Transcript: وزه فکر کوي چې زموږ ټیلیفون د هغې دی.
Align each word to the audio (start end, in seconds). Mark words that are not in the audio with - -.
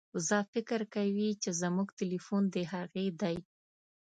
وزه 0.15 0.39
فکر 0.53 0.79
کوي 0.95 1.29
چې 1.41 1.49
زموږ 1.61 1.87
ټیلیفون 1.99 2.43
د 2.53 2.55
هغې 2.71 3.07
دی. 3.21 3.35